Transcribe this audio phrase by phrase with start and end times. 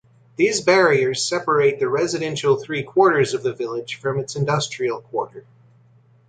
[0.35, 5.45] These barriers separate the residential three quarters of the village from its industrial quarter.